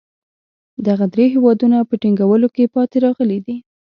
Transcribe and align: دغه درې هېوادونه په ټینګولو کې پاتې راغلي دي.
دغه 0.87 1.05
درې 1.13 1.25
هېوادونه 1.33 1.77
په 1.89 1.93
ټینګولو 2.01 2.47
کې 2.55 2.71
پاتې 2.75 2.97
راغلي 3.05 3.39
دي. 3.45 3.57